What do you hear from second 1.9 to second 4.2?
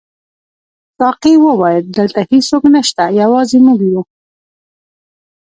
دلته هیڅوک نشته، یوازې موږ یو.